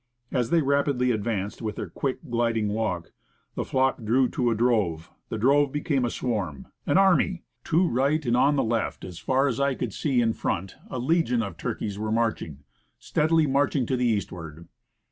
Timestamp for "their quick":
1.75-2.17